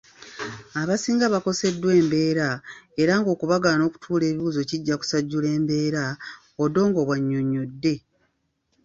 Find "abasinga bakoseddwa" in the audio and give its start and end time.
0.81-1.89